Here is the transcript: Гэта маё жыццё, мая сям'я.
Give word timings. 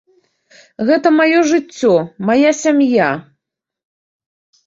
Гэта 0.89 1.09
маё 1.17 1.39
жыццё, 1.51 1.91
мая 2.29 2.51
сям'я. 2.63 3.09